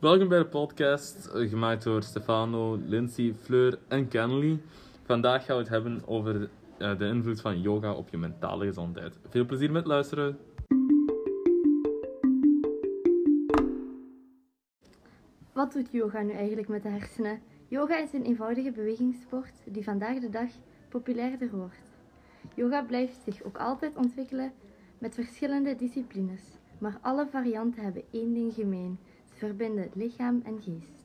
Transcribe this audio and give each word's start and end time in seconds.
Welkom 0.00 0.28
bij 0.28 0.38
de 0.38 0.46
podcast, 0.46 1.26
eh, 1.26 1.48
gemaakt 1.48 1.84
door 1.84 2.02
Stefano, 2.02 2.76
Lindsay, 2.86 3.34
Fleur 3.34 3.78
en 3.88 4.08
Kennedy. 4.08 4.58
Vandaag 5.04 5.44
gaan 5.44 5.56
we 5.56 5.62
het 5.62 5.70
hebben 5.70 6.02
over 6.06 6.50
eh, 6.78 6.98
de 6.98 7.06
invloed 7.06 7.40
van 7.40 7.60
yoga 7.60 7.92
op 7.92 8.08
je 8.08 8.16
mentale 8.16 8.66
gezondheid. 8.66 9.18
Veel 9.28 9.44
plezier 9.44 9.72
met 9.72 9.86
luisteren. 9.86 10.38
Wat 15.52 15.72
doet 15.72 15.88
yoga 15.90 16.22
nu 16.22 16.32
eigenlijk 16.32 16.68
met 16.68 16.82
de 16.82 16.88
hersenen? 16.88 17.40
Yoga 17.68 17.98
is 17.98 18.12
een 18.12 18.24
eenvoudige 18.24 18.70
bewegingssport 18.70 19.52
die 19.64 19.84
vandaag 19.84 20.18
de 20.18 20.30
dag 20.30 20.50
populairder 20.88 21.50
wordt. 21.50 22.00
Yoga 22.54 22.82
blijft 22.82 23.20
zich 23.24 23.42
ook 23.42 23.58
altijd 23.58 23.96
ontwikkelen 23.96 24.52
met 24.98 25.14
verschillende 25.14 25.76
disciplines, 25.76 26.42
maar 26.78 26.98
alle 27.00 27.26
varianten 27.26 27.82
hebben 27.82 28.02
één 28.10 28.34
ding 28.34 28.54
gemeen: 28.54 28.98
verbinden 29.38 29.90
lichaam 29.94 30.40
en 30.44 30.62
geest. 30.62 30.98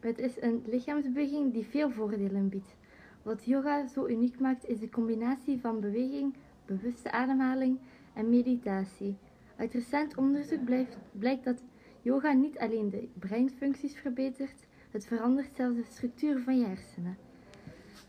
Het 0.00 0.18
is 0.18 0.40
een 0.40 0.62
lichaamsbeweging 0.66 1.52
die 1.52 1.64
veel 1.64 1.90
voordelen 1.90 2.48
biedt. 2.48 2.76
Wat 3.22 3.44
yoga 3.44 3.86
zo 3.86 4.06
uniek 4.06 4.40
maakt 4.40 4.68
is 4.68 4.78
de 4.78 4.88
combinatie 4.88 5.60
van 5.60 5.80
beweging, 5.80 6.34
bewuste 6.66 7.10
ademhaling 7.10 7.78
en 8.14 8.28
meditatie. 8.28 9.16
Uit 9.56 9.72
recent 9.72 10.16
onderzoek 10.16 10.64
blijkt 11.12 11.44
dat 11.44 11.62
yoga 12.02 12.32
niet 12.32 12.58
alleen 12.58 12.90
de 12.90 13.08
breinfuncties 13.18 13.96
verbetert, 13.96 14.66
het 14.90 15.06
verandert 15.06 15.56
zelfs 15.56 15.76
de 15.76 15.84
structuur 15.84 16.40
van 16.40 16.58
je 16.58 16.66
hersenen. 16.66 17.16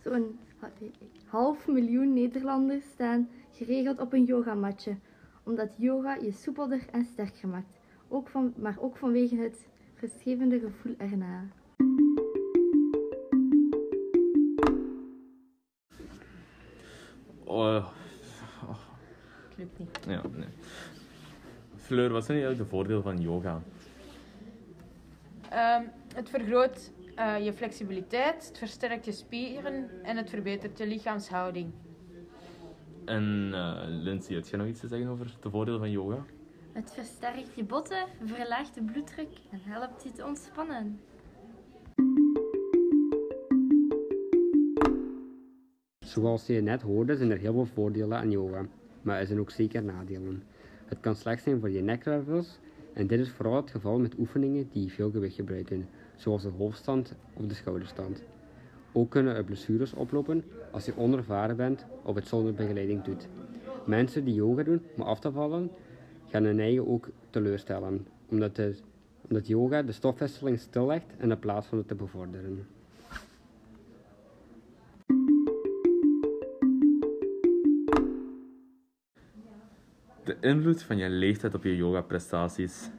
Zo'n 0.03 0.39
half 1.25 1.67
miljoen 1.67 2.13
Nederlanders 2.13 2.85
staan 2.85 3.29
geregeld 3.51 3.99
op 3.99 4.13
een 4.13 4.23
yogamatje, 4.23 4.95
omdat 5.43 5.73
yoga 5.77 6.15
je 6.15 6.31
soepelder 6.31 6.85
en 6.91 7.05
sterker 7.05 7.47
maakt, 7.47 7.78
ook 8.09 8.29
van, 8.29 8.53
maar 8.57 8.75
ook 8.79 8.97
vanwege 8.97 9.35
het 9.35 9.67
rustgevende 9.99 10.59
gevoel 10.59 10.95
erna. 10.97 11.43
Oh, 17.43 17.87
Lukt 19.57 19.79
niet. 19.79 19.99
ja, 20.07 20.21
nee. 20.35 20.47
Fleur, 21.75 22.11
wat 22.11 22.25
zijn 22.25 22.37
eigenlijk 22.37 22.69
de 22.69 22.75
voordelen 22.75 23.03
van 23.03 23.21
yoga? 23.21 23.61
Ehm, 25.49 25.83
het 26.13 26.29
vergroot 26.29 26.91
eh, 27.15 27.45
je 27.45 27.53
flexibiliteit, 27.53 28.47
het 28.47 28.57
versterkt 28.57 29.05
je 29.05 29.11
spieren 29.11 30.03
en 30.03 30.17
het 30.17 30.29
verbetert 30.29 30.77
je 30.77 30.87
lichaamshouding. 30.87 31.71
En 33.05 33.49
eh, 33.53 33.83
Lindsay, 33.87 34.35
heb 34.35 34.45
jij 34.45 34.59
nog 34.59 34.67
iets 34.67 34.79
te 34.79 34.87
zeggen 34.87 35.09
over 35.09 35.37
de 35.39 35.49
voordelen 35.49 35.79
van 35.79 35.91
yoga? 35.91 36.25
Het 36.71 36.91
versterkt 36.91 37.55
je 37.55 37.63
botten, 37.63 38.05
verlaagt 38.25 38.75
de 38.75 38.83
bloeddruk 38.83 39.29
en 39.51 39.59
helpt 39.63 40.03
je 40.03 40.11
te 40.11 40.25
ontspannen. 40.25 40.99
Zoals 45.99 46.45
je 46.45 46.61
net 46.61 46.81
hoorde 46.81 47.17
zijn 47.17 47.31
er 47.31 47.37
heel 47.37 47.53
veel 47.53 47.65
voordelen 47.65 48.17
aan 48.17 48.31
yoga, 48.31 48.65
maar 49.01 49.19
er 49.19 49.27
zijn 49.27 49.39
ook 49.39 49.51
zeker 49.51 49.83
nadelen. 49.83 50.43
Het 50.85 50.99
kan 50.99 51.15
slecht 51.15 51.43
zijn 51.43 51.59
voor 51.59 51.69
je 51.69 51.81
nekwervels 51.81 52.59
en 52.93 53.07
dit 53.07 53.19
is 53.19 53.29
vooral 53.29 53.55
het 53.55 53.71
geval 53.71 53.99
met 53.99 54.17
oefeningen 54.17 54.69
die 54.71 54.91
veel 54.91 55.11
gewicht 55.11 55.35
gebruiken, 55.35 55.89
zoals 56.15 56.41
de 56.41 56.51
hoofdstand 56.57 57.15
of 57.33 57.45
de 57.45 57.53
schouderstand. 57.53 58.23
Ook 58.91 59.09
kunnen 59.09 59.35
er 59.35 59.43
blessures 59.43 59.93
oplopen 59.93 60.43
als 60.71 60.85
je 60.85 60.97
onervaren 60.97 61.55
bent 61.55 61.85
of 62.03 62.15
het 62.15 62.27
zonder 62.27 62.53
begeleiding 62.53 63.03
doet. 63.03 63.27
Mensen 63.85 64.23
die 64.23 64.33
yoga 64.33 64.63
doen 64.63 64.81
om 64.95 65.01
af 65.01 65.19
te 65.19 65.31
vallen, 65.31 65.71
gaan 66.29 66.43
hun 66.43 66.59
eigen 66.59 66.87
ook 66.87 67.09
teleurstellen, 67.29 68.07
omdat, 68.29 68.55
de, 68.55 68.75
omdat 69.29 69.47
yoga 69.47 69.81
de 69.81 69.91
stofwisseling 69.91 70.59
stillegt 70.59 71.13
in 71.19 71.39
plaats 71.39 71.67
van 71.67 71.77
het 71.77 71.87
te 71.87 71.95
bevorderen. 71.95 72.67
De 80.23 80.37
invloed 80.41 80.83
van 80.83 80.97
je 80.97 81.09
leeftijd 81.09 81.53
op 81.53 81.63
je 81.63 81.75
yoga-prestaties. 81.75 82.89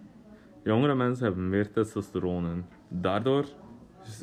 Jongere 0.63 0.95
mensen 0.95 1.25
hebben 1.25 1.49
meer 1.49 1.73
testosteron 1.73 2.47
in. 2.51 2.65
Daardoor 2.89 3.47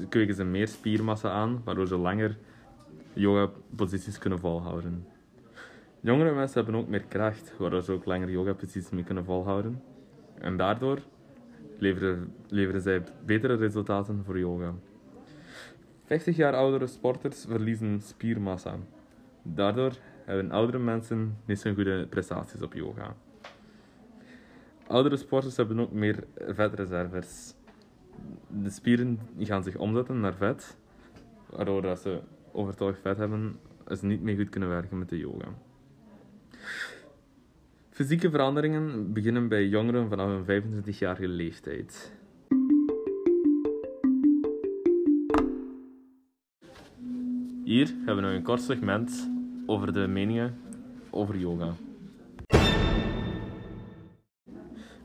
kweken 0.09 0.35
ze 0.35 0.44
meer 0.44 0.67
spiermassa 0.67 1.29
aan, 1.29 1.62
waardoor 1.63 1.88
ze 1.88 1.97
langer 1.97 2.38
yoga-posities 3.13 4.17
kunnen 4.17 4.40
volhouden. 4.40 5.06
Jongere 6.00 6.34
mensen 6.34 6.63
hebben 6.63 6.81
ook 6.81 6.88
meer 6.88 7.03
kracht, 7.03 7.53
waardoor 7.58 7.81
ze 7.81 7.91
ook 7.91 8.06
langer 8.06 8.30
yoga-posities 8.30 8.90
mee 8.90 9.03
kunnen 9.03 9.25
volhouden. 9.25 9.81
En 10.40 10.58
daardoor 10.58 11.00
leveren, 11.78 12.34
leveren 12.47 12.81
zij 12.81 13.03
betere 13.25 13.56
resultaten 13.56 14.24
voor 14.25 14.40
yoga. 14.40 14.74
50 16.03 16.35
jaar 16.35 16.53
oudere 16.53 16.88
sporters 16.88 17.46
verliezen 17.47 18.02
spiermassa. 18.02 18.75
Daardoor 19.41 19.91
hebben 20.25 20.52
oudere 20.52 20.80
mensen 20.80 21.38
niet 21.46 21.59
zo'n 21.59 21.75
goede 21.75 22.08
prestaties 22.09 22.62
op 22.62 22.74
yoga. 22.74 23.16
Oudere 24.88 25.18
sporters 25.18 25.58
hebben 25.58 25.79
ook 25.79 25.91
meer 25.91 26.24
vetreserves. 26.47 27.56
De 28.47 28.69
spieren 28.69 29.19
gaan 29.40 29.64
zich 29.64 29.75
omzetten 29.75 30.19
naar 30.19 30.35
vet, 30.35 30.78
waardoor 31.50 31.81
dat 31.81 32.00
ze 32.00 32.19
overtollig 32.52 33.00
vet 33.00 33.18
hebben, 33.18 33.59
ze 33.97 34.06
niet 34.06 34.22
meer 34.22 34.35
goed 34.35 34.50
kunnen 34.50 34.69
werken 34.69 34.97
met 34.97 35.09
de 35.09 35.18
yoga. 35.18 35.47
Fysieke 37.89 38.29
veranderingen 38.29 39.13
beginnen 39.13 39.47
bij 39.47 39.67
jongeren 39.67 40.09
vanaf 40.09 40.47
een 40.47 40.63
25-jarige 40.63 41.28
leeftijd. 41.28 42.11
Hier 47.63 47.88
hebben 47.95 48.16
we 48.16 48.22
nog 48.22 48.31
een 48.31 48.44
kort 48.44 48.61
segment 48.61 49.29
over 49.66 49.94
de 49.94 50.07
meningen 50.07 50.57
over 51.09 51.38
yoga. 51.38 51.73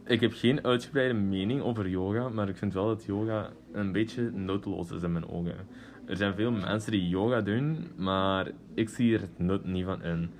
Ik 0.05 0.21
heb 0.21 0.33
geen 0.33 0.65
uitgebreide 0.65 1.15
mening 1.15 1.62
over 1.62 1.89
yoga, 1.89 2.29
maar 2.29 2.49
ik 2.49 2.56
vind 2.56 2.75
wel 2.75 2.87
dat 2.87 3.05
yoga 3.05 3.50
een 3.73 3.93
beetje 3.93 4.31
nutteloos 4.31 4.91
is 4.91 5.03
in 5.03 5.12
mijn 5.12 5.29
ogen. 5.29 5.56
Er 6.05 6.17
zijn 6.17 6.34
veel 6.34 6.50
mensen 6.50 6.93
die 6.93 7.09
yoga 7.09 7.41
doen, 7.41 7.87
maar 7.97 8.50
ik 8.75 8.89
zie 8.89 9.15
er 9.15 9.21
het 9.21 9.39
nut 9.39 9.65
niet 9.65 9.84
van 9.84 10.03
in. 10.03 10.31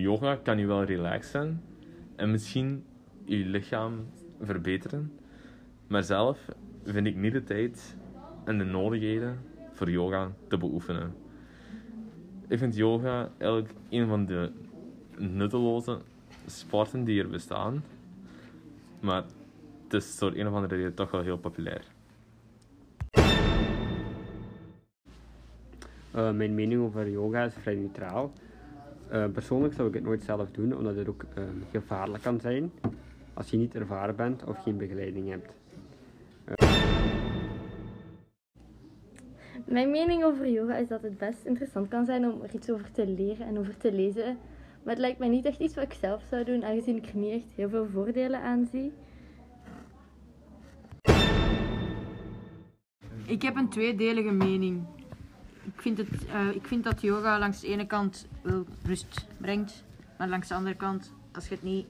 Yoga 0.00 0.36
kan 0.36 0.58
je 0.58 0.66
wel 0.66 0.84
relaxen 0.84 1.62
en 2.16 2.30
misschien 2.30 2.84
je 3.24 3.36
lichaam 3.36 4.06
verbeteren, 4.40 5.12
maar 5.86 6.02
zelf 6.02 6.38
vind 6.84 7.06
ik 7.06 7.16
niet 7.16 7.32
de 7.32 7.44
tijd 7.44 7.96
en 8.44 8.58
de 8.58 8.64
nodigheden 8.64 9.38
voor 9.72 9.90
yoga 9.90 10.32
te 10.48 10.58
beoefenen. 10.58 11.14
Ik 12.48 12.58
vind 12.58 12.76
yoga 12.76 13.30
eigenlijk 13.38 13.72
een 13.90 14.06
van 14.06 14.26
de 14.26 14.52
nutteloze 15.18 15.98
sporten 16.46 17.04
die 17.04 17.22
er 17.22 17.28
bestaan. 17.28 17.84
Maar 19.00 19.24
het 19.84 19.92
is 19.92 20.18
door 20.18 20.32
een 20.34 20.46
of 20.46 20.54
andere 20.54 20.76
reden 20.76 20.94
toch 20.94 21.10
wel 21.10 21.22
heel 21.22 21.38
populair. 21.38 21.84
Uh, 26.16 26.30
mijn 26.30 26.54
mening 26.54 26.82
over 26.82 27.10
yoga 27.10 27.44
is 27.44 27.54
vrij 27.54 27.74
neutraal. 27.74 28.32
Uh, 29.12 29.24
persoonlijk 29.32 29.74
zou 29.74 29.88
ik 29.88 29.94
het 29.94 30.02
nooit 30.02 30.22
zelf 30.22 30.50
doen, 30.50 30.76
omdat 30.76 30.96
het 30.96 31.08
ook 31.08 31.24
uh, 31.38 31.44
gevaarlijk 31.70 32.22
kan 32.22 32.40
zijn 32.40 32.72
als 33.34 33.50
je 33.50 33.56
niet 33.56 33.74
ervaren 33.74 34.16
bent 34.16 34.44
of 34.44 34.62
geen 34.62 34.76
begeleiding 34.76 35.28
hebt. 35.28 35.54
Mijn 39.64 39.90
mening 39.90 40.24
over 40.24 40.48
yoga 40.48 40.76
is 40.76 40.88
dat 40.88 41.02
het 41.02 41.18
best 41.18 41.44
interessant 41.44 41.88
kan 41.88 42.04
zijn 42.04 42.24
om 42.24 42.42
er 42.42 42.54
iets 42.54 42.70
over 42.70 42.90
te 42.92 43.06
leren 43.06 43.46
en 43.46 43.58
over 43.58 43.76
te 43.76 43.92
lezen. 43.92 44.38
Maar 44.82 44.94
het 44.94 44.98
lijkt 44.98 45.18
mij 45.18 45.28
niet 45.28 45.44
echt 45.44 45.60
iets 45.60 45.74
wat 45.74 45.84
ik 45.84 45.92
zelf 45.92 46.22
zou 46.30 46.44
doen, 46.44 46.64
aangezien 46.64 46.96
ik 46.96 47.06
er 47.06 47.16
niet 47.16 47.32
echt 47.32 47.52
heel 47.54 47.68
veel 47.68 47.86
voordelen 47.86 48.40
aan 48.40 48.68
zie. 48.70 48.92
Ik 53.26 53.42
heb 53.42 53.56
een 53.56 53.68
tweedelige 53.68 54.32
mening. 54.32 54.86
Ik 55.66 55.82
vind, 55.82 55.98
het, 55.98 56.08
uh, 56.26 56.54
ik 56.54 56.66
vind 56.66 56.84
dat 56.84 57.00
yoga 57.00 57.38
langs 57.38 57.60
de 57.60 57.66
ene 57.66 57.86
kant 57.86 58.26
wel 58.42 58.66
rust 58.82 59.26
brengt, 59.36 59.84
maar 60.18 60.28
langs 60.28 60.48
de 60.48 60.54
andere 60.54 60.76
kant, 60.76 61.12
als 61.32 61.48
je 61.48 61.54
het 61.54 61.62
niet 61.62 61.86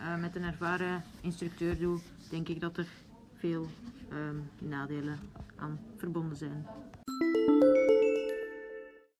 uh, 0.00 0.16
met 0.16 0.36
een 0.36 0.44
ervaren 0.44 1.02
instructeur 1.20 1.78
doet, 1.78 2.02
denk 2.30 2.48
ik 2.48 2.60
dat 2.60 2.76
er 2.76 2.86
veel 3.34 3.66
um, 4.12 4.50
nadelen 4.58 5.18
aan 5.56 5.78
verbonden 5.96 6.36
zijn. 6.36 6.66